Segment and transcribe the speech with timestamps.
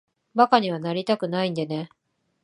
[0.33, 1.91] 馬鹿にはなりたくないんでね。